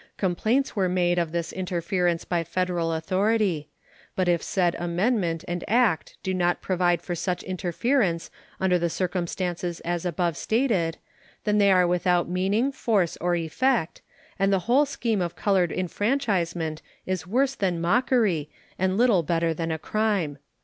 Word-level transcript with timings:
Complaints 0.17 0.73
are 0.75 0.89
made 0.89 1.19
of 1.19 1.31
this 1.31 1.53
interference 1.53 2.25
by 2.25 2.43
Federal 2.43 2.91
authority; 2.91 3.69
but 4.15 4.27
if 4.27 4.41
said 4.41 4.75
amendment 4.79 5.45
and 5.47 5.63
act 5.67 6.17
do 6.23 6.33
not 6.33 6.59
provide 6.59 7.03
for 7.03 7.13
such 7.13 7.43
interference 7.43 8.31
under 8.59 8.79
the 8.79 8.89
circumstances 8.89 9.79
as 9.81 10.03
above 10.03 10.35
stated, 10.37 10.97
then 11.43 11.59
they 11.59 11.71
are 11.71 11.85
without 11.85 12.27
meaning, 12.27 12.71
force, 12.71 13.15
or 13.21 13.35
effect, 13.35 14.01
and 14.39 14.51
the 14.51 14.61
whole 14.65 14.87
scheme 14.87 15.21
of 15.21 15.35
colored 15.35 15.71
enfranchisement 15.71 16.81
is 17.05 17.27
worse 17.27 17.53
than 17.53 17.79
mockery 17.79 18.49
and 18.79 18.97
little 18.97 19.21
better 19.21 19.53
than 19.53 19.69
a 19.69 19.77
crime. 19.77 20.39